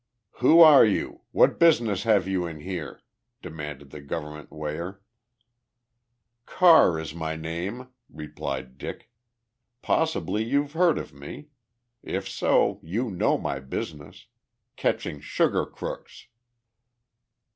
[0.37, 1.21] "Who are you?
[1.31, 3.01] What business have you in here?"
[3.43, 4.99] demanded the government weigher.
[6.47, 9.11] "Carr is my name," replied Dick.
[9.83, 11.49] "Possibly you've heard of me.
[12.01, 14.25] If so, you know my business.
[14.75, 16.25] Catching sugar crooks!"